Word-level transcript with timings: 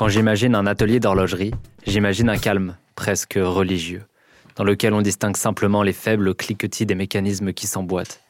Quand 0.00 0.08
j'imagine 0.08 0.54
un 0.54 0.66
atelier 0.66 0.98
d'horlogerie, 0.98 1.52
j'imagine 1.86 2.30
un 2.30 2.38
calme, 2.38 2.78
presque 2.94 3.34
religieux, 3.36 4.02
dans 4.56 4.64
lequel 4.64 4.94
on 4.94 5.02
distingue 5.02 5.36
simplement 5.36 5.82
les 5.82 5.92
faibles 5.92 6.34
cliquetis 6.34 6.86
des 6.86 6.94
mécanismes 6.94 7.52
qui 7.52 7.66
s'emboîtent, 7.66 8.22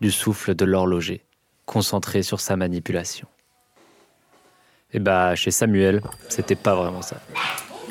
du 0.00 0.10
souffle 0.10 0.54
de 0.54 0.64
l'horloger, 0.64 1.20
concentré 1.66 2.22
sur 2.22 2.40
sa 2.40 2.56
manipulation. 2.56 3.28
Et 4.94 5.00
bah, 5.00 5.34
chez 5.34 5.50
Samuel, 5.50 6.00
c'était 6.30 6.56
pas 6.56 6.74
vraiment 6.74 7.02
ça. 7.02 7.20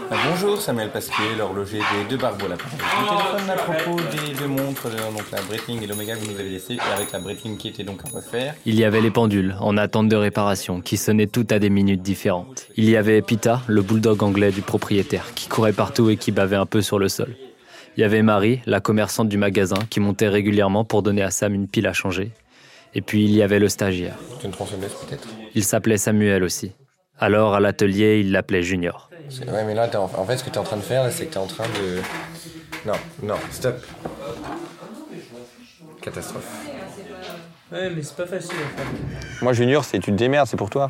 Ah, 0.10 0.16
bonjour, 0.30 0.62
Samuel 0.62 0.90
Pasquier, 0.90 1.36
l'horloger 1.38 1.80
des 1.80 2.10
deux 2.10 2.18
barbeaux. 2.18 2.48
Le 2.48 2.56
téléphone 2.56 3.50
à 3.50 3.56
propos 3.56 4.00
des 4.12 4.34
deux 4.34 4.48
montres, 4.48 4.84
donc 4.84 5.30
la 5.32 5.42
Breitling 5.42 5.84
et 5.84 5.88
l'Omega 5.88 6.16
que 6.16 6.20
vous 6.22 6.32
nous 6.32 6.40
avez 6.40 6.50
laissé, 6.50 6.76
et 6.76 6.94
avec 6.96 7.12
la 7.12 7.20
Breitling 7.20 7.58
qui 7.58 7.68
était 7.68 7.84
donc 7.84 8.02
à 8.06 8.16
refaire. 8.16 8.56
Il 8.66 8.76
y 8.76 8.86
avait 8.86 9.02
les 9.02 9.12
pendules, 9.12 9.56
en 9.60 9.76
attente 9.76 10.08
de 10.08 10.16
réparation, 10.16 10.80
qui 10.80 10.96
sonnaient 10.96 11.28
toutes 11.28 11.52
à 11.52 11.60
des 11.60 11.70
minutes 11.70 12.02
différentes. 12.02 12.68
Il 12.78 12.90
y 12.90 12.96
avait 12.96 13.22
Pita, 13.22 13.62
le 13.68 13.82
bulldog 13.82 14.24
anglais 14.24 14.52
du 14.52 14.62
propriétaire, 14.62 15.34
qui 15.36 15.50
courait 15.50 15.74
partout 15.74 16.10
et 16.10 16.16
qui 16.16 16.32
bavait 16.32 16.56
un 16.56 16.66
peu 16.66 16.82
sur 16.82 17.00
le 17.00 17.10
sol. 17.10 17.36
Il 17.98 18.02
y 18.02 18.04
avait 18.04 18.22
Marie, 18.22 18.62
la 18.66 18.80
commerçante 18.80 19.28
du 19.28 19.38
magasin, 19.38 19.80
qui 19.90 20.00
montait 20.00 20.30
régulièrement 20.30 20.86
pour 20.86 21.04
donner 21.04 21.24
à 21.24 21.32
Sam 21.32 21.54
une 21.54 21.68
pile 21.68 21.88
à 21.88 21.94
changer. 21.94 22.32
Et 22.94 23.02
puis 23.02 23.26
il 23.26 23.32
y 23.32 23.42
avait 23.42 23.60
le 23.60 23.68
stagiaire. 23.68 24.16
une 24.44 24.52
peut-être 24.52 25.28
Il 25.54 25.64
s'appelait 25.64 25.98
Samuel 25.98 26.44
aussi. 26.44 26.72
Alors, 27.20 27.56
à 27.56 27.60
l'atelier, 27.60 28.20
il 28.20 28.32
l'appelait 28.32 28.62
Junior. 28.62 29.10
Ouais, 29.30 29.64
mais 29.66 29.74
là, 29.74 29.90
en, 29.96 30.26
fait, 30.26 30.38
ce 30.38 30.44
que 30.44 30.50
tu 30.50 30.56
es 30.56 30.58
en 30.58 30.64
train 30.64 30.78
de 30.78 30.82
faire, 30.82 31.12
c'est 31.12 31.26
que 31.26 31.34
tu 31.34 31.38
es 31.38 31.42
en 31.42 31.48
train 31.48 31.66
de. 31.66 32.02
Non, 32.86 32.94
non, 33.24 33.36
stop. 33.52 33.76
Catastrophe. 36.02 36.46
Ouais, 37.72 37.90
mais 37.90 38.02
c'est 38.02 38.16
pas 38.16 38.26
facile 38.26 38.56
en 38.56 38.78
fait. 38.78 39.44
Moi, 39.44 39.52
Junior, 39.52 39.84
c'est 39.84 40.00
tu 40.00 40.12
te 40.12 40.16
démerdes, 40.16 40.48
c'est 40.48 40.56
pour 40.56 40.70
toi. 40.70 40.90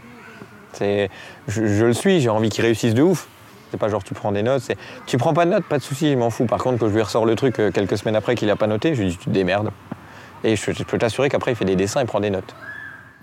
C'est, 0.74 1.10
je, 1.48 1.66
je 1.66 1.86
le 1.86 1.94
suis, 1.94 2.22
j'ai 2.22 2.30
envie 2.30 2.50
qu'il 2.50 2.64
réussisse 2.64 2.94
de 2.94 3.02
ouf. 3.02 3.28
C'est 3.72 3.78
pas 3.78 3.90
genre 3.90 4.04
tu 4.04 4.14
prends 4.14 4.32
des 4.32 4.44
notes, 4.44 4.62
c'est 4.62 4.78
tu 5.08 5.18
prends 5.18 5.34
pas 5.34 5.46
de 5.46 5.52
notes, 5.52 5.66
pas 5.66 5.80
de 5.80 5.84
souci, 5.84 6.12
je 6.12 6.18
m'en 6.18 6.30
fous. 6.30 6.46
Par 6.46 6.62
contre, 6.62 6.78
quand 6.78 6.88
je 6.88 6.94
lui 6.94 7.02
ressors 7.02 7.26
le 7.26 7.36
truc 7.36 7.60
euh, 7.60 7.72
quelques 7.72 7.98
semaines 7.98 8.16
après 8.16 8.36
qu'il 8.36 8.50
a 8.50 8.56
pas 8.56 8.68
noté, 8.68 8.94
je 8.94 9.02
lui 9.02 9.10
dis 9.10 9.18
tu 9.18 9.26
te 9.26 9.30
démerdes. 9.32 9.72
Et 10.44 10.56
je, 10.56 10.72
je 10.72 10.84
peux 10.84 11.00
t'assurer 11.00 11.30
qu'après 11.30 11.52
il 11.52 11.56
fait 11.56 11.66
des 11.66 11.76
dessins 11.76 12.02
et 12.02 12.06
prend 12.06 12.20
des 12.20 12.30
notes. 12.30 12.56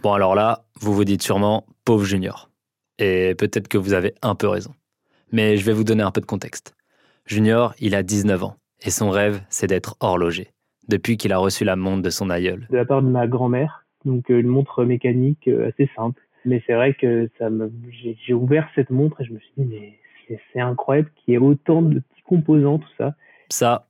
Bon 0.03 0.13
alors 0.13 0.35
là, 0.35 0.65
vous 0.81 0.93
vous 0.93 1.05
dites 1.05 1.23
sûrement 1.23 1.65
pauvre 1.85 2.05
Junior. 2.05 2.51
Et 2.99 3.35
peut-être 3.37 3.69
que 3.69 3.79
vous 3.79 3.95
avez 3.95 4.15
un 4.21 4.35
peu 4.35 4.49
raison. 4.49 4.75
Mais 5.35 5.57
je 5.57 5.65
vais 5.65 5.73
vous 5.73 5.83
donner 5.83 6.05
un 6.05 6.13
peu 6.13 6.21
de 6.21 6.27
contexte. 6.27 6.77
Junior, 7.27 7.75
il 7.81 7.97
a 7.97 8.05
19 8.05 8.45
ans. 8.45 8.57
Et 8.85 8.91
son 8.91 9.11
rêve, 9.11 9.43
c'est 9.49 9.67
d'être 9.67 9.97
horloger. 9.99 10.53
Depuis 10.87 11.17
qu'il 11.17 11.33
a 11.33 11.39
reçu 11.39 11.65
la 11.65 11.75
montre 11.75 12.03
de 12.03 12.11
son 12.11 12.31
aïeul. 12.31 12.69
De 12.71 12.77
la 12.77 12.85
part 12.85 13.03
de 13.03 13.09
ma 13.09 13.27
grand-mère. 13.27 13.85
Donc 14.05 14.31
euh, 14.31 14.39
une 14.39 14.47
montre 14.47 14.85
mécanique 14.85 15.49
euh, 15.49 15.71
assez 15.71 15.91
simple. 15.97 16.23
Mais 16.45 16.63
c'est 16.69 16.75
vrai 16.75 16.95
que 16.95 17.29
ça 17.37 17.51
me, 17.51 17.73
j'ai 18.25 18.33
ouvert 18.33 18.69
cette 18.77 18.91
montre 18.91 19.23
et 19.23 19.25
je 19.25 19.33
me 19.33 19.41
suis 19.41 19.51
dit, 19.57 19.65
mais 19.65 20.39
c'est 20.53 20.61
incroyable 20.61 21.11
qu'il 21.17 21.33
y 21.33 21.35
ait 21.35 21.41
autant 21.41 21.83
de 21.83 21.99
petits 21.99 22.23
composants, 22.25 22.79
tout 22.79 22.95
ça. 22.97 23.17
Ça, 23.49 23.89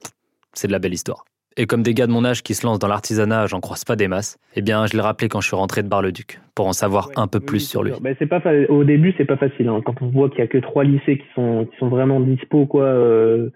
c'est 0.54 0.68
de 0.68 0.72
la 0.72 0.78
belle 0.78 0.94
histoire. 0.94 1.26
Et 1.56 1.66
comme 1.66 1.82
des 1.82 1.94
gars 1.94 2.08
de 2.08 2.12
mon 2.12 2.24
âge 2.24 2.42
qui 2.42 2.54
se 2.54 2.66
lancent 2.66 2.80
dans 2.80 2.88
l'artisanat, 2.88 3.46
j'en 3.46 3.60
croise 3.60 3.84
pas 3.84 3.94
des 3.94 4.08
masses, 4.08 4.38
eh 4.56 4.62
bien, 4.62 4.86
je 4.86 4.94
l'ai 4.94 5.00
rappelé 5.00 5.28
quand 5.28 5.40
je 5.40 5.46
suis 5.46 5.56
rentré 5.56 5.84
de 5.84 5.88
Bar-le-Duc, 5.88 6.40
pour 6.54 6.66
en 6.66 6.72
savoir 6.72 7.10
un 7.14 7.28
peu 7.28 7.38
plus 7.38 7.60
sur 7.60 7.84
lui. 7.84 7.92
Ben, 8.00 8.16
c'est 8.18 8.26
pas 8.26 8.42
Au 8.68 8.82
début, 8.82 9.14
c'est 9.16 9.24
pas 9.24 9.36
facile. 9.36 9.68
Hein. 9.68 9.80
Quand 9.84 10.02
on 10.02 10.08
voit 10.08 10.28
qu'il 10.30 10.40
y 10.40 10.42
a 10.42 10.48
que 10.48 10.58
trois 10.58 10.82
lycées 10.82 11.18
qui 11.18 11.26
sont, 11.34 11.68
qui 11.70 11.76
sont 11.78 11.88
vraiment 11.88 12.18
dispo, 12.18 12.66
quoi, 12.66 12.82
euh, 12.82 13.50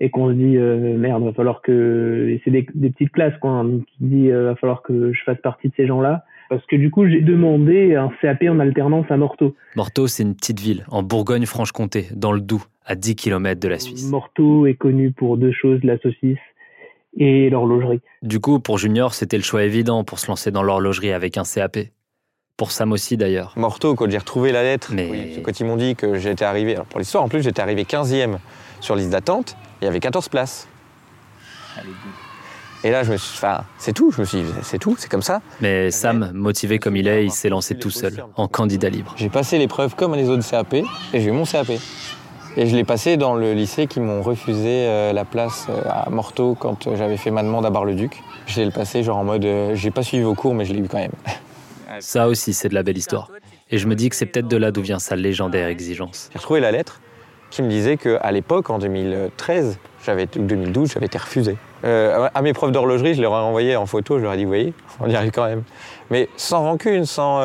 et 0.00 0.10
qu'on 0.10 0.30
se 0.30 0.34
dit, 0.34 0.56
euh, 0.56 0.98
merde, 0.98 1.22
va 1.22 1.32
falloir 1.32 1.62
que. 1.62 2.38
c'est 2.44 2.50
des, 2.50 2.66
des, 2.74 2.90
petites 2.90 3.12
classes, 3.12 3.38
quoi. 3.40 3.50
Hein, 3.50 3.80
qui 3.86 3.96
dit, 4.00 4.30
euh, 4.32 4.46
va 4.46 4.56
falloir 4.56 4.82
que 4.82 5.12
je 5.12 5.22
fasse 5.22 5.40
partie 5.40 5.68
de 5.68 5.74
ces 5.76 5.86
gens-là. 5.86 6.24
Parce 6.48 6.64
que 6.66 6.76
du 6.76 6.90
coup, 6.90 7.06
j'ai 7.06 7.20
demandé 7.20 7.94
un 7.94 8.10
CAP 8.20 8.44
en 8.48 8.58
alternance 8.58 9.06
à 9.10 9.16
Morteau. 9.16 9.54
Morteau, 9.76 10.06
c'est 10.06 10.22
une 10.22 10.34
petite 10.34 10.58
ville 10.58 10.84
en 10.88 11.02
Bourgogne-Franche-Comté, 11.02 12.06
dans 12.16 12.32
le 12.32 12.40
Doubs, 12.40 12.64
à 12.84 12.96
10 12.96 13.16
km 13.16 13.60
de 13.60 13.68
la 13.68 13.78
Suisse. 13.78 14.10
Morteau 14.10 14.66
est 14.66 14.74
connu 14.74 15.12
pour 15.12 15.36
deux 15.36 15.52
choses, 15.52 15.84
la 15.84 15.98
saucisse 15.98 16.38
et 17.18 17.50
l'horlogerie. 17.50 18.00
Du 18.22 18.40
coup, 18.40 18.60
pour 18.60 18.78
Junior, 18.78 19.12
c'était 19.12 19.36
le 19.36 19.42
choix 19.42 19.64
évident 19.64 20.04
pour 20.04 20.18
se 20.18 20.28
lancer 20.28 20.50
dans 20.50 20.62
l'horlogerie 20.62 21.12
avec 21.12 21.36
un 21.36 21.42
CAP. 21.42 21.78
Pour 22.56 22.72
Sam 22.72 22.90
aussi 22.90 23.16
d'ailleurs. 23.16 23.52
Morteau, 23.56 23.94
quand 23.94 24.10
j'ai 24.10 24.18
retrouvé 24.18 24.50
la 24.50 24.62
lettre, 24.62 24.90
Mais... 24.92 25.40
quand 25.44 25.60
ils 25.60 25.64
m'ont 25.64 25.76
dit 25.76 25.94
que 25.94 26.18
j'étais 26.18 26.44
arrivé, 26.44 26.74
alors 26.74 26.86
pour 26.86 26.98
l'histoire 26.98 27.22
en 27.22 27.28
plus, 27.28 27.42
j'étais 27.42 27.62
arrivé 27.62 27.84
15e 27.84 28.38
sur 28.80 28.96
liste 28.96 29.10
d'attente, 29.10 29.56
il 29.80 29.84
y 29.84 29.88
avait 29.88 30.00
14 30.00 30.28
places. 30.28 30.66
Et 32.84 32.90
là, 32.90 33.02
je 33.02 33.12
me 33.12 33.16
suis 33.16 33.36
enfin, 33.36 33.64
c'est 33.76 33.92
tout, 33.92 34.12
je 34.12 34.20
me 34.20 34.26
suis 34.26 34.42
dit, 34.42 34.50
c'est 34.62 34.78
tout, 34.78 34.94
c'est 34.98 35.10
comme 35.10 35.22
ça. 35.22 35.40
Mais 35.60 35.90
Sam, 35.90 36.30
motivé 36.32 36.78
comme 36.78 36.96
il 36.96 37.08
est, 37.08 37.24
il 37.24 37.32
s'est 37.32 37.48
lancé 37.48 37.76
tout 37.76 37.90
seul, 37.90 38.24
en 38.36 38.46
candidat 38.46 38.88
libre. 38.88 39.14
J'ai 39.16 39.28
passé 39.28 39.58
l'épreuve 39.58 39.96
comme 39.96 40.14
les 40.14 40.28
autres 40.28 40.48
CAP, 40.48 40.74
et 40.74 40.84
j'ai 41.14 41.28
eu 41.28 41.32
mon 41.32 41.44
CAP. 41.44 41.72
Et 42.58 42.66
je 42.66 42.74
l'ai 42.74 42.82
passé 42.82 43.16
dans 43.16 43.36
le 43.36 43.52
lycée 43.52 43.86
qui 43.86 44.00
m'ont 44.00 44.20
refusé 44.20 44.88
euh, 44.88 45.12
la 45.12 45.24
place 45.24 45.68
euh, 45.70 45.80
à 45.88 46.10
Morteau 46.10 46.56
quand 46.58 46.92
j'avais 46.96 47.16
fait 47.16 47.30
ma 47.30 47.44
demande 47.44 47.64
à 47.64 47.70
Bar-le-Duc. 47.70 48.20
J'ai 48.48 48.64
le 48.64 48.72
passé 48.72 49.04
genre 49.04 49.18
en 49.18 49.22
mode 49.22 49.44
euh, 49.44 49.76
j'ai 49.76 49.92
pas 49.92 50.02
suivi 50.02 50.24
vos 50.24 50.34
cours 50.34 50.56
mais 50.56 50.64
je 50.64 50.72
l'ai 50.72 50.80
eu 50.80 50.88
quand 50.88 50.98
même. 50.98 51.12
Ça 52.00 52.26
aussi 52.26 52.52
c'est 52.54 52.68
de 52.68 52.74
la 52.74 52.82
belle 52.82 52.98
histoire. 52.98 53.30
Et 53.70 53.78
je 53.78 53.86
me 53.86 53.94
dis 53.94 54.08
que 54.08 54.16
c'est 54.16 54.26
peut-être 54.26 54.48
de 54.48 54.56
là 54.56 54.72
d'où 54.72 54.82
vient 54.82 54.98
sa 54.98 55.14
légendaire 55.14 55.68
exigence. 55.68 56.30
J'ai 56.32 56.38
retrouvé 56.40 56.58
la 56.58 56.72
lettre 56.72 57.00
qui 57.50 57.62
me 57.62 57.68
disait 57.68 57.96
qu'à 57.96 58.32
l'époque, 58.32 58.70
en 58.70 58.80
2013, 58.80 59.78
j'avais, 60.04 60.26
ou 60.36 60.42
2012, 60.42 60.92
j'avais 60.92 61.06
été 61.06 61.16
refusé. 61.16 61.56
à 61.84 62.42
mes 62.42 62.52
profs 62.54 62.72
d'horlogerie, 62.72 63.14
je 63.14 63.22
leur 63.22 63.32
ai 63.34 63.36
envoyé 63.36 63.76
en 63.76 63.86
photo, 63.86 64.18
je 64.18 64.24
leur 64.24 64.32
ai 64.32 64.36
dit, 64.36 64.44
vous 64.44 64.50
voyez, 64.50 64.74
on 65.00 65.08
y 65.08 65.14
arrive 65.14 65.30
quand 65.30 65.46
même. 65.46 65.62
Mais 66.10 66.28
sans 66.36 66.62
rancune, 66.62 67.06
sans, 67.06 67.40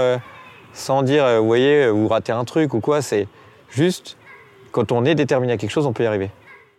sans 0.74 1.03
dire, 1.03 1.40
vous 1.40 1.47
voyez, 1.47 1.88
vous 1.90 2.07
ratez 2.07 2.31
un 2.31 2.44
truc 2.45 2.74
ou 2.74 2.81
quoi, 2.81 3.01
c'est 3.01 3.28
juste, 3.69 4.18
quand 4.74 4.92
on 4.92 5.06
est 5.06 5.16
déterminé 5.16 5.54
à 5.54 5.58
quelque 5.58 5.72
chose, 5.72 5.86
on 5.86 5.94
peut 5.94 6.04
y 6.04 6.08
arriver. 6.08 6.30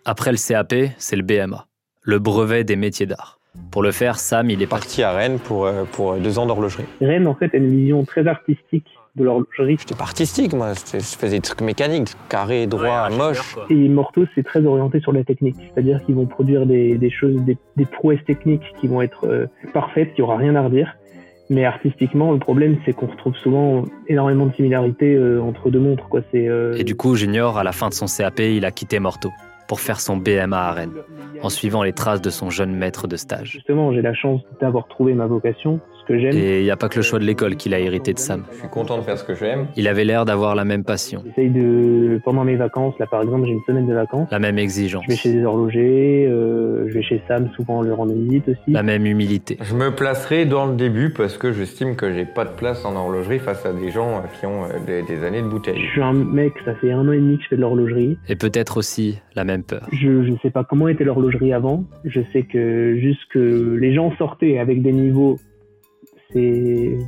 Après 0.05 0.33
le 0.33 0.37
CAP, 0.37 0.75
c'est 0.99 1.17
le 1.17 1.23
BMA, 1.23 1.67
le 2.03 2.19
brevet 2.19 2.65
des 2.65 2.77
métiers 2.77 3.07
d'art. 3.07 3.39
Pour 3.71 3.83
le 3.83 3.93
faire, 3.93 4.19
Sam, 4.19 4.51
il 4.51 4.61
est 4.63 4.67
parti 4.67 5.03
à 5.03 5.13
Rennes 5.13 5.39
pour, 5.39 5.65
euh, 5.65 5.85
pour 5.93 6.17
deux 6.17 6.39
ans 6.41 6.45
d'horlogerie. 6.45 6.85
Rennes, 7.01 7.29
en 7.29 7.37
fait, 7.37 7.55
a 7.55 7.57
une 7.57 7.71
vision 7.71 8.05
très 8.05 8.27
artistique 8.27 8.89
de 9.15 9.23
l'horlogerie. 9.23 9.77
J'étais 9.79 9.95
pas 9.95 10.05
artistique, 10.05 10.53
moi. 10.55 10.73
Je 10.75 10.99
faisais 10.99 11.37
des 11.37 11.41
trucs 11.41 11.61
mécaniques, 11.61 12.15
carré, 12.29 12.67
droit, 12.67 13.09
moche. 13.11 13.57
Et 13.71 13.89
Mortos, 13.89 14.27
c'est 14.35 14.43
très 14.43 14.67
orienté 14.67 14.99
sur 14.99 15.13
la 15.13 15.23
technique. 15.23 15.55
C'est-à-dire 15.73 16.05
qu'ils 16.05 16.17
vont 16.17 16.27
produire 16.27 16.67
des, 16.67 16.99
des 16.99 17.11
choses, 17.11 17.37
des, 17.43 17.57
des, 17.77 17.87
prouesses 17.87 18.25
techniques 18.27 18.65
qui 18.81 18.89
vont 18.89 19.03
être 19.03 19.29
euh, 19.29 19.47
parfaites, 19.73 20.11
il 20.19 20.21
n'y 20.21 20.23
aura 20.23 20.37
rien 20.37 20.57
à 20.57 20.63
redire. 20.63 20.97
Mais 21.51 21.65
artistiquement, 21.65 22.33
le 22.33 22.39
problème, 22.39 22.79
c'est 22.85 22.93
qu'on 22.93 23.07
retrouve 23.07 23.37
souvent 23.37 23.85
énormément 24.09 24.47
de 24.47 24.55
similarités 24.55 25.15
euh, 25.15 25.43
entre 25.43 25.71
deux 25.71 25.79
montres. 25.79 26.09
Quoi. 26.09 26.21
Euh... 26.35 26.75
Et 26.77 26.85
du 26.85 26.97
coup, 26.97 27.17
Junior, 27.17 27.59
à 27.59 27.65
la 27.65 27.73
fin 27.73 27.89
de 27.89 27.95
son 27.95 28.07
CAP, 28.07 28.41
il 28.41 28.65
a 28.65 28.71
quitté 28.71 28.99
Morteau 28.99 29.31
pour 29.69 29.81
faire 29.81 30.01
son 30.01 30.17
BMA 30.17 30.59
à 30.59 30.73
Rennes, 30.73 30.93
en 31.43 31.49
suivant 31.49 31.83
les 31.83 31.93
traces 31.93 32.21
de 32.21 32.31
son 32.31 32.51
jeune 32.51 32.75
maître 32.75 33.09
de 33.09 33.17
stage. 33.17 33.51
Justement, 33.51 33.93
j'ai 33.93 34.03
la 34.03 34.15
chance 34.15 34.43
d'avoir 34.61 34.89
trouvé 34.89 35.15
ma 35.15 35.27
vocation, 35.27 35.81
que 36.05 36.19
j'aime. 36.19 36.37
Et 36.37 36.61
il 36.61 36.65
n'y 36.65 36.71
a 36.71 36.77
pas 36.77 36.89
que 36.89 36.97
le 36.97 37.03
choix 37.03 37.19
de 37.19 37.25
l'école 37.25 37.57
qu'il 37.57 37.75
a 37.75 37.79
hérité 37.79 38.13
de 38.13 38.19
Sam. 38.19 38.45
Je 38.53 38.59
suis 38.59 38.69
content 38.69 38.99
de 38.99 39.03
faire 39.03 39.19
ce 39.19 39.25
que 39.25 39.35
j'aime. 39.35 39.67
Il 39.77 39.89
avait 39.89 40.05
l'air 40.05 40.25
d'avoir 40.25 40.55
la 40.55 40.65
même 40.65 40.85
passion. 40.85 41.23
J'essaye 41.27 41.51
de, 41.51 42.21
pendant 42.25 42.45
mes 42.45 42.57
vacances, 42.57 42.95
là 42.99 43.07
par 43.07 43.23
exemple, 43.23 43.47
j'ai 43.47 43.53
une 43.53 43.65
semaine 43.67 43.87
de 43.87 43.95
vacances. 43.95 44.29
La 44.31 44.39
même 44.39 44.59
exigence. 44.59 45.03
Je 45.05 45.11
vais 45.11 45.17
chez 45.17 45.33
des 45.33 45.45
horlogers, 45.45 46.27
euh, 46.29 46.89
je 46.89 46.95
vais 46.95 47.03
chez 47.03 47.21
Sam 47.29 47.51
souvent 47.55 47.83
le 47.83 47.93
rendre 47.93 48.13
visite 48.15 48.49
aussi. 48.49 48.71
La 48.71 48.83
même 48.83 49.07
humilité. 49.07 49.59
Je 49.63 49.75
me 49.75 49.91
placerai 49.95 50.45
dans 50.45 50.67
le 50.67 50.75
début 50.75 51.11
parce 51.11 51.39
que 51.39 51.53
j'estime 51.53 51.97
que 51.97 52.13
j'ai 52.13 52.25
pas 52.25 52.45
de 52.45 52.55
place 52.55 52.85
en 52.85 52.97
horlogerie 52.97 53.39
face 53.39 53.65
à 53.67 53.73
des 53.73 53.91
gens 53.91 54.23
qui 54.39 54.47
ont 54.47 54.65
euh, 54.65 55.03
des, 55.07 55.25
années 55.25 55.43
de 55.43 55.49
bouteille. 55.49 55.81
Je 55.81 55.91
suis 55.91 56.03
un 56.03 56.13
mec, 56.13 56.53
ça 56.65 56.75
fait 56.77 56.93
un 56.93 57.07
an 57.09 57.13
et 57.13 57.19
demi 57.19 57.39
que 57.39 57.45
je 57.45 57.49
fais 57.49 57.57
de 57.57 57.61
l'horlogerie. 57.61 58.19
Et 58.29 58.37
peut-être 58.37 58.77
aussi 58.77 59.21
la 59.35 59.45
même 59.45 59.63
peur. 59.63 59.87
Je, 59.93 60.09
ne 60.09 60.37
sais 60.39 60.51
pas 60.51 60.65
comment 60.65 60.89
était 60.89 61.05
l'horlogerie 61.05 61.53
avant. 61.53 61.85
Je 62.05 62.21
sais 62.33 62.43
que 62.43 62.97
juste 62.99 63.21
que 63.31 63.77
les 63.81 63.95
gens 63.95 64.15
sortaient 64.17 64.59
avec 64.59 64.83
des 64.83 64.93
niveaux 64.93 65.39
c'est 66.33 66.99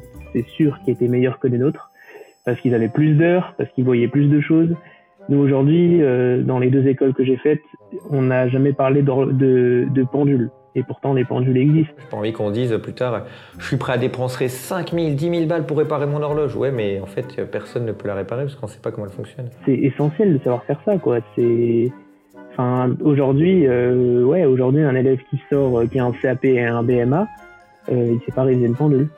sûr 0.57 0.79
qu'ils 0.85 0.95
étaient 0.95 1.09
meilleurs 1.09 1.39
que 1.39 1.49
les 1.49 1.59
nôtres, 1.59 1.91
parce 2.45 2.61
qu'ils 2.61 2.75
avaient 2.75 2.89
plus 2.89 3.15
d'heures, 3.15 3.55
parce 3.59 3.71
qu'ils 3.71 3.85
voyaient 3.85 4.09
plus 4.09 4.29
de 4.29 4.41
choses. 4.41 4.75
Nous, 5.29 5.39
aujourd'hui, 5.39 6.03
euh, 6.03 6.43
dans 6.43 6.59
les 6.59 6.71
deux 6.71 6.87
écoles 6.87 7.13
que 7.13 7.25
j'ai 7.25 7.37
faites, 7.37 7.63
on 8.11 8.23
n'a 8.23 8.49
jamais 8.49 8.73
parlé 8.73 9.03
de, 9.03 9.87
de, 9.91 10.05
pendules. 10.05 10.51
Et 10.77 10.83
pourtant, 10.83 11.15
les 11.15 11.25
pendules 11.25 11.57
existent. 11.57 11.95
J'ai 11.99 12.09
pas 12.11 12.17
envie 12.17 12.33
qu'on 12.33 12.51
dise 12.51 12.79
plus 12.83 12.93
tard, 12.93 13.25
je 13.59 13.67
suis 13.67 13.77
prêt 13.77 13.95
à 13.95 13.99
dépenser 13.99 14.49
5 14.49 14.93
000, 14.93 15.15
10 15.15 15.31
000 15.31 15.47
balles 15.47 15.67
pour 15.67 15.79
réparer 15.79 16.07
mon 16.07 16.23
horloge. 16.23 16.55
Ouais, 16.55 16.71
mais 16.71 17.01
en 17.01 17.07
fait, 17.07 17.43
personne 17.51 17.87
ne 17.87 17.93
peut 17.93 18.07
la 18.09 18.15
réparer 18.15 18.45
parce 18.45 18.55
qu'on 18.55 18.67
ne 18.67 18.71
sait 18.71 18.81
pas 18.81 18.93
comment 18.93 19.07
elle 19.07 19.13
fonctionne. 19.13 19.49
C'est 19.65 19.75
essentiel 19.75 20.35
de 20.35 20.39
savoir 20.39 20.63
faire 20.65 20.81
ça, 20.85 20.99
quoi. 20.99 21.19
C'est, 21.35 21.91
enfin, 22.53 22.95
aujourd'hui, 23.03 23.67
euh, 23.67 24.23
ouais, 24.23 24.45
aujourd'hui, 24.45 24.83
un 24.83 24.95
élève 24.95 25.19
qui 25.31 25.41
sort, 25.51 25.81
euh, 25.81 25.87
qui 25.87 25.99
a 25.99 26.05
un 26.05 26.13
CAP 26.13 26.45
et 26.45 26.63
un 26.63 26.83
BMA, 26.83 27.27
il 27.89 28.21
s'est 28.25 28.33
pas 28.33 28.43
réalisé 28.43 28.67
une 28.67 28.77
pendule. 28.77 29.09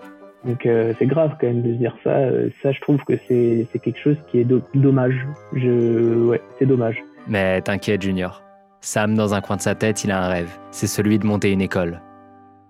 Donc 0.45 0.67
euh, 0.67 0.95
c'est 0.99 1.07
grave 1.07 1.33
quand 1.41 1.49
même 1.49 1.63
de 1.63 1.73
se 1.73 1.79
dire 1.79 1.97
ça. 2.05 2.11
Euh, 2.11 2.49
ça, 2.63 2.71
je 2.73 2.81
trouve 2.81 3.03
que 3.05 3.15
c'est 3.29 3.67
quelque 3.83 3.99
chose 3.99 4.17
qui 4.31 4.39
est 4.39 4.47
dommage. 4.75 5.15
Je, 5.53 6.27
ouais, 6.27 6.41
c'est 6.59 6.67
dommage. 6.67 7.03
Mais 7.27 7.61
t'inquiète, 7.61 8.03
Junior. 8.03 8.43
Sam, 8.81 9.17
dans 9.17 9.35
un 9.35 9.41
coin 9.41 9.57
de 9.57 9.61
sa 9.61 9.75
tête, 9.75 10.05
il 10.05 10.13
a 10.13 10.25
un 10.25 10.29
rêve. 10.29 10.51
C'est 10.71 10.87
celui 10.87 11.19
de 11.19 11.27
monter 11.27 11.51
une 11.51 11.61
école. 11.61 12.01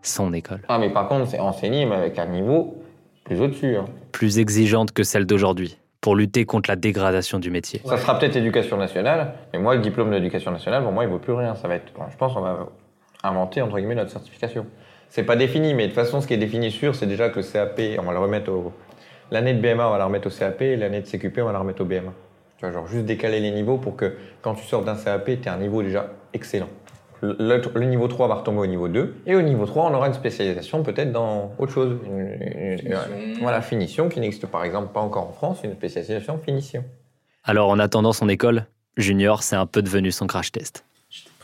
Son 0.01 0.33
école. 0.33 0.63
Ah, 0.69 0.79
mais 0.79 0.91
par 0.91 1.09
contre, 1.09 1.27
c'est 1.27 1.39
enseigné, 1.39 1.85
mais 1.85 1.97
avec 1.97 2.19
un 2.19 2.27
niveau 2.27 2.79
plus 3.25 3.41
au-dessus. 3.41 3.77
Hein. 3.77 3.85
Plus 4.13 4.39
exigeante 4.39 4.93
que 4.93 5.03
celle 5.03 5.27
d'aujourd'hui. 5.27 5.77
pour 6.01 6.15
lutter 6.15 6.45
contre 6.45 6.71
la 6.71 6.77
dégradation 6.77 7.39
du 7.39 7.51
métier. 7.51 7.81
Ça 7.85 7.99
sera 7.99 8.19
peut-être 8.19 8.37
éducation 8.37 8.77
nationale, 8.77 9.35
mais 9.53 9.59
moi, 9.59 9.75
le 9.75 9.83
diplôme 9.83 10.11
d'éducation 10.11 10.51
nationale, 10.51 10.83
pour 10.83 10.93
moi, 10.93 11.05
il 11.05 11.11
vaut 11.11 11.19
plus 11.19 11.33
rien. 11.33 11.55
Ça 11.55 11.69
va 11.69 11.75
être, 11.75 11.93
je 12.11 12.17
pense, 12.17 12.37
on 12.37 12.41
va 12.41 12.69
inventer 13.25 13.61
entre 13.63 13.77
guillemets 13.77 13.97
notre 13.97 14.11
certification. 14.11 14.67
C'est 15.11 15.23
pas 15.23 15.37
défini, 15.37 15.75
mais 15.75 15.85
de 15.85 15.89
toute 15.89 15.95
façon, 15.95 16.21
ce 16.21 16.27
qui 16.27 16.35
est 16.35 16.39
défini 16.39 16.71
sûr, 16.71 16.95
c'est 16.95 17.07
déjà 17.07 17.31
que 17.31 17.41
le 17.41 17.45
CAP, 17.45 17.81
on 17.99 18.03
va 18.03 18.13
le 18.13 18.19
remettre 18.19 18.51
au. 18.51 18.73
L'année 19.31 19.53
de 19.55 19.61
BMA, 19.61 19.87
on 19.87 19.91
va 19.91 19.99
la 19.99 20.07
remettre 20.07 20.29
au 20.29 20.31
CAP, 20.31 20.63
et 20.63 20.77
l'année 20.77 21.01
de 21.01 21.07
CQP, 21.07 21.39
on 21.41 21.47
va 21.47 21.53
la 21.53 21.59
remettre 21.59 21.83
au 21.83 21.85
BMA. 21.85 22.13
Tu 22.57 22.65
vois, 22.65 22.73
genre 22.73 22.87
juste 22.89 23.05
décaler 23.05 23.41
les 23.41 23.51
niveaux 23.51 23.79
pour 23.79 23.97
que 23.97 24.17
quand 24.43 24.55
tu 24.55 24.65
sors 24.65 24.85
d'un 24.85 24.97
CAP, 24.97 25.27
tu 25.27 25.31
aies 25.31 25.49
un 25.49 25.59
niveau 25.59 25.83
déjà 25.83 26.11
excellent. 26.33 26.69
Le, 27.21 27.61
le, 27.75 27.85
niveau 27.85 28.07
3 28.07 28.29
va 28.29 28.35
retomber 28.37 28.61
au 28.61 28.67
niveau 28.67 28.87
2. 28.87 29.17
Et 29.27 29.35
au 29.35 29.43
niveau 29.43 29.67
3, 29.67 29.91
on 29.91 29.95
aura 29.95 30.07
une 30.07 30.15
spécialisation 30.15 30.85
peut-être 30.85 31.11
dans 31.11 31.53
autre 31.59 31.73
chose. 31.73 31.99
Une, 32.07 32.79
finition. 32.79 32.99
voilà, 33.41 33.61
finition 33.61 34.09
qui 34.09 34.21
n'existe 34.21 34.47
par 34.47 34.63
exemple 34.65 34.93
pas 34.93 35.01
encore 35.01 35.29
en 35.29 35.33
France, 35.33 35.61
une 35.65 35.73
spécialisation 35.73 36.39
finition. 36.39 36.85
Alors 37.43 37.71
en 37.71 37.79
attendant 37.81 38.13
son 38.13 38.29
école, 38.29 38.67
Junior, 38.97 39.43
c'est 39.43 39.57
un 39.57 39.67
peu 39.67 39.83
devenu 39.83 40.13
son 40.13 40.27
crash 40.27 40.53
test. 40.53 40.85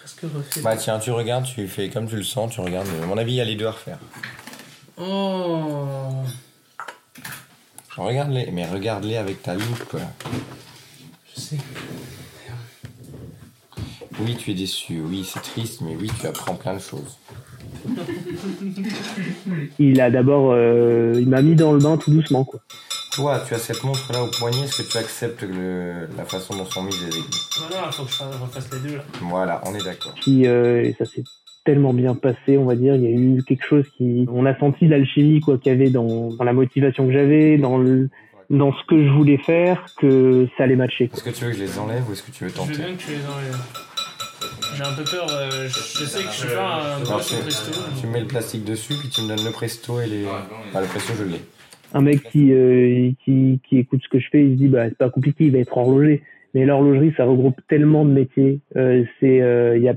J'étais 0.06 0.26
presque 0.26 0.36
refait. 0.36 0.60
Bah 0.60 0.76
tiens, 0.76 0.98
tu 0.98 1.10
regardes, 1.10 1.44
tu 1.44 1.66
fais 1.68 1.88
comme 1.88 2.08
tu 2.08 2.16
le 2.16 2.22
sens, 2.22 2.52
tu 2.52 2.60
regardes. 2.60 2.88
À 3.02 3.06
mon 3.06 3.16
avis, 3.16 3.32
il 3.32 3.36
y 3.36 3.40
a 3.40 3.44
les 3.44 3.56
deux 3.56 3.66
à 3.66 3.72
refaire. 3.72 3.98
Oh 4.96 5.86
Regarde-les, 7.96 8.50
mais 8.50 8.66
regarde-les 8.66 9.16
avec 9.16 9.42
ta 9.42 9.54
loupe. 9.54 9.96
Je 11.34 11.40
sais. 11.40 11.58
Oui, 14.20 14.36
tu 14.36 14.52
es 14.52 14.54
déçu, 14.54 15.00
oui, 15.00 15.28
c'est 15.28 15.42
triste, 15.42 15.80
mais 15.80 15.96
oui, 15.96 16.10
tu 16.20 16.26
apprends 16.26 16.54
plein 16.54 16.74
de 16.74 16.80
choses. 16.80 17.18
il 19.78 20.00
a 20.00 20.10
d'abord, 20.10 20.52
euh, 20.52 21.14
il 21.16 21.28
m'a 21.28 21.42
mis 21.42 21.56
dans 21.56 21.72
le 21.72 21.78
bain 21.78 21.96
tout 21.96 22.12
doucement, 22.12 22.44
quoi. 22.44 22.60
Toi, 23.14 23.40
tu 23.46 23.54
as 23.54 23.58
cette 23.58 23.84
montre 23.84 24.12
là 24.12 24.22
au 24.24 24.26
poignet, 24.26 24.64
est-ce 24.64 24.82
que 24.82 24.90
tu 24.90 24.98
acceptes 24.98 25.42
le, 25.42 26.08
la 26.16 26.24
façon 26.24 26.56
dont 26.56 26.64
sont 26.64 26.82
mises 26.82 27.00
les 27.00 27.08
aiguilles? 27.08 27.22
Non, 27.60 27.76
non, 27.76 27.86
il 27.86 27.92
faut 27.92 28.04
que 28.04 28.10
je 28.10 28.42
refasse 28.42 28.68
les 28.72 28.88
deux 28.88 28.96
là. 28.96 29.04
Voilà, 29.20 29.60
on 29.64 29.74
est 29.74 29.84
d'accord. 29.84 30.14
Puis 30.20 30.48
euh, 30.48 30.92
ça 30.98 31.04
s'est 31.04 31.22
tellement 31.64 31.92
bien 31.94 32.16
passé, 32.16 32.58
on 32.58 32.64
va 32.64 32.74
dire. 32.74 32.96
Il 32.96 33.02
y 33.02 33.06
a 33.06 33.10
eu 33.10 33.42
quelque 33.44 33.64
chose 33.64 33.84
qui, 33.96 34.26
on 34.32 34.44
a 34.46 34.58
senti 34.58 34.88
l'alchimie 34.88 35.40
quoi 35.40 35.58
qu'il 35.58 35.72
y 35.72 35.74
avait 35.76 35.90
dans, 35.90 36.30
dans 36.30 36.44
la 36.44 36.52
motivation 36.52 37.06
que 37.06 37.12
j'avais, 37.12 37.56
dans 37.56 37.78
le, 37.78 38.10
dans 38.50 38.72
ce 38.72 38.84
que 38.88 39.04
je 39.04 39.10
voulais 39.10 39.38
faire, 39.38 39.84
que 39.96 40.48
ça 40.56 40.64
allait 40.64 40.74
matcher. 40.74 41.08
Est-ce 41.12 41.22
que 41.22 41.30
tu 41.30 41.44
veux 41.44 41.52
que 41.52 41.56
je 41.56 41.62
les 41.62 41.78
enlève 41.78 42.08
ou 42.08 42.12
est-ce 42.12 42.22
que 42.24 42.32
tu 42.32 42.44
veux 42.44 42.50
tenter 42.50 42.74
Je 42.74 42.78
veux 42.78 42.84
bien 42.84 42.96
que 42.96 43.00
tu 43.00 43.10
les 43.10 43.26
enlèves. 43.26 43.60
J'ai 44.76 44.82
un 44.82 44.92
peu 44.92 45.04
peur, 45.04 45.26
euh, 45.30 45.68
je 45.68 46.04
sais 46.04 46.24
que 46.24 46.30
je 46.30 46.36
suis 46.36 46.48
pas 46.48 46.96
un 46.96 47.20
tu, 47.20 47.34
presto. 47.36 47.80
Tu 48.00 48.08
mets 48.08 48.20
le 48.20 48.26
plastique 48.26 48.64
dessus, 48.64 48.94
puis 48.94 49.08
tu 49.08 49.22
me 49.22 49.28
donnes 49.28 49.44
le 49.44 49.52
presto 49.52 50.00
et 50.00 50.06
les. 50.06 50.24
Bah, 50.72 50.80
le 50.80 50.86
presto, 50.86 51.12
je 51.16 51.22
l'ai. 51.22 51.40
Un 51.94 52.02
mec 52.02 52.22
qui, 52.24 52.52
euh, 52.52 53.12
qui, 53.24 53.60
qui, 53.66 53.78
écoute 53.78 54.02
ce 54.02 54.08
que 54.08 54.18
je 54.18 54.28
fais, 54.28 54.44
il 54.44 54.52
se 54.52 54.56
dit, 54.56 54.68
bah, 54.68 54.88
c'est 54.88 54.98
pas 54.98 55.10
compliqué, 55.10 55.44
il 55.44 55.52
va 55.52 55.58
être 55.58 55.76
horloger. 55.76 56.22
Mais 56.52 56.66
l'horlogerie, 56.66 57.14
ça 57.16 57.24
regroupe 57.24 57.60
tellement 57.68 58.04
de 58.04 58.10
métiers. 58.10 58.60
Euh, 58.76 59.04
c'est, 59.18 59.36
il 59.76 59.82
y 59.82 59.88
a, 59.88 59.94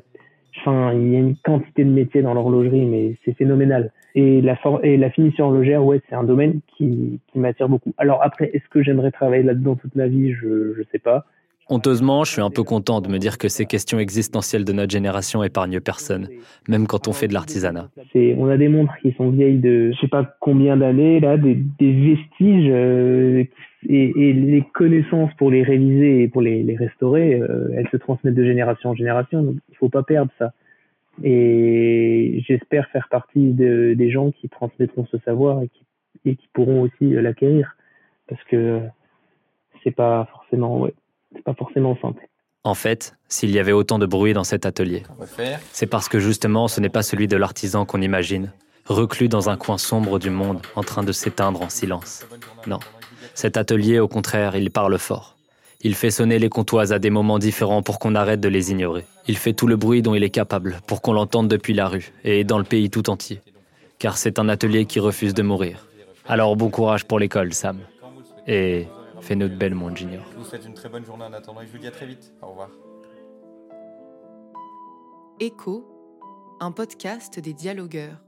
enfin, 0.59 0.93
il 0.93 1.11
y 1.11 1.15
a 1.15 1.19
une 1.19 1.35
quantité 1.35 1.83
de 1.83 1.89
métiers 1.89 2.21
dans 2.21 2.33
l'horlogerie, 2.33 2.85
mais 2.85 3.15
c'est 3.25 3.33
phénoménal. 3.33 3.91
Et 4.15 4.41
la, 4.41 4.57
et 4.81 4.97
la 4.97 5.09
finition 5.11 5.45
horlogère, 5.45 5.85
ouais, 5.85 6.01
c'est 6.09 6.15
un 6.15 6.23
domaine 6.23 6.61
qui, 6.75 7.19
qui 7.31 7.39
m'attire 7.39 7.69
beaucoup. 7.69 7.93
Alors 7.97 8.23
après, 8.23 8.49
est-ce 8.53 8.67
que 8.69 8.81
j'aimerais 8.81 9.11
travailler 9.11 9.43
là-dedans 9.43 9.75
toute 9.75 9.95
ma 9.95 10.07
vie? 10.07 10.33
Je 10.33 10.73
je 10.75 10.81
sais 10.91 10.97
pas. 10.99 11.25
Honteusement, 11.69 12.23
je 12.23 12.31
suis 12.31 12.41
un 12.41 12.49
peu 12.49 12.63
content 12.63 13.01
de 13.01 13.09
me 13.09 13.17
dire 13.17 13.37
que 13.37 13.49
ces 13.49 13.65
questions 13.65 13.99
existentielles 13.99 14.63
de 14.63 14.71
notre 14.71 14.91
génération 14.91 15.43
épargnent 15.43 15.81
personne, 15.81 16.29
même 16.69 16.87
quand 16.87 17.09
on 17.09 17.13
fait 17.13 17.27
de 17.27 17.33
l'artisanat. 17.33 17.89
On 18.15 18.47
a 18.47 18.55
des 18.55 18.69
montres 18.69 18.95
qui 19.01 19.11
sont 19.13 19.29
vieilles 19.31 19.59
de 19.59 19.91
je 19.91 19.99
sais 19.99 20.07
pas 20.07 20.23
combien 20.39 20.77
d'années, 20.77 21.19
là, 21.19 21.35
des, 21.35 21.55
vestiges 21.79 22.69
euh, 22.71 23.43
et, 23.89 24.33
les 24.33 24.63
connaissances 24.73 25.31
pour 25.37 25.51
les 25.51 25.61
réviser 25.61 26.23
et 26.23 26.27
pour 26.29 26.41
les, 26.41 26.75
restaurer, 26.77 27.35
euh, 27.35 27.69
elles 27.75 27.89
se 27.89 27.97
transmettent 27.97 28.35
de 28.35 28.45
génération 28.45 28.91
en 28.91 28.95
génération, 28.95 29.43
donc 29.43 29.55
il 29.69 29.75
faut 29.75 29.89
pas 29.89 30.03
perdre 30.03 30.31
ça. 30.37 30.53
Et 31.23 32.43
j'espère 32.47 32.87
faire 32.91 33.09
partie 33.09 33.51
de, 33.51 33.93
des 33.93 34.09
gens 34.09 34.31
qui 34.31 34.47
transmettront 34.47 35.05
ce 35.11 35.17
savoir 35.25 35.63
et 35.63 35.67
qui, 35.67 35.83
et 36.29 36.35
qui 36.35 36.47
pourront 36.53 36.83
aussi 36.83 37.09
l'acquérir, 37.09 37.75
parce 38.29 38.43
que 38.45 38.79
c'est 39.83 39.95
pas 39.95 40.29
forcément 40.31 40.79
ouais, 40.79 40.93
c'est 41.37 41.43
pas 41.43 41.53
forcément 41.53 41.97
simple. 42.01 42.27
En 42.63 42.73
fait, 42.73 43.15
s'il 43.29 43.51
y 43.51 43.59
avait 43.59 43.71
autant 43.71 43.97
de 43.99 44.05
bruit 44.05 44.33
dans 44.33 44.43
cet 44.43 44.65
atelier, 44.65 45.03
c'est 45.71 45.87
parce 45.87 46.09
que 46.09 46.19
justement 46.19 46.67
ce 46.67 46.81
n'est 46.81 46.89
pas 46.89 47.03
celui 47.03 47.27
de 47.27 47.37
l'artisan 47.37 47.85
qu'on 47.85 48.01
imagine, 48.01 48.51
reclus 48.85 49.29
dans 49.29 49.49
un 49.49 49.55
coin 49.55 49.77
sombre 49.77 50.19
du 50.19 50.29
monde 50.29 50.59
en 50.75 50.83
train 50.83 51.03
de 51.03 51.11
s'éteindre 51.11 51.61
en 51.61 51.69
silence. 51.69 52.27
Non, 52.65 52.79
cet 53.35 53.55
atelier 53.55 53.99
au 53.99 54.07
contraire, 54.07 54.55
il 54.55 54.71
parle 54.71 54.97
fort. 54.97 55.37
Il 55.81 55.93
fait 55.93 56.09
sonner 56.09 56.39
les 56.39 56.49
comptoirs 56.49 56.91
à 56.91 56.97
des 56.97 57.11
moments 57.11 57.37
différents 57.37 57.83
pour 57.83 57.99
qu'on 57.99 58.15
arrête 58.15 58.39
de 58.39 58.49
les 58.49 58.71
ignorer. 58.71 59.05
Il 59.27 59.37
fait 59.37 59.53
tout 59.53 59.67
le 59.67 59.75
bruit 59.75 60.01
dont 60.01 60.15
il 60.15 60.23
est 60.23 60.31
capable 60.31 60.79
pour 60.87 61.01
qu'on 61.01 61.13
l'entende 61.13 61.47
depuis 61.47 61.75
la 61.75 61.87
rue 61.87 62.11
et 62.23 62.43
dans 62.43 62.57
le 62.57 62.63
pays 62.63 62.89
tout 62.89 63.11
entier. 63.11 63.41
Car 63.99 64.17
c'est 64.17 64.39
un 64.39 64.49
atelier 64.49 64.85
qui 64.85 64.99
refuse 64.99 65.35
de 65.35 65.43
mourir. 65.43 65.85
Alors 66.27 66.55
bon 66.55 66.69
courage 66.69 67.05
pour 67.05 67.19
l'école, 67.19 67.53
Sam. 67.53 67.79
Et 68.47 68.87
Fais-nous 69.21 69.49
de 69.49 69.55
belles, 69.55 69.75
mon 69.75 69.95
Junior. 69.95 70.23
Je 70.31 70.37
vous 70.37 70.45
souhaite 70.45 70.65
une 70.65 70.73
très 70.73 70.89
bonne 70.89 71.05
journée 71.05 71.25
en 71.25 71.33
attendant 71.33 71.61
et 71.61 71.67
je 71.67 71.71
vous 71.71 71.77
dis 71.77 71.87
à 71.87 71.91
très 71.91 72.05
vite. 72.05 72.33
Au 72.41 72.47
revoir. 72.47 72.69
Écho, 75.39 75.87
un 76.59 76.71
podcast 76.71 77.39
des 77.39 77.53
dialogueurs. 77.53 78.26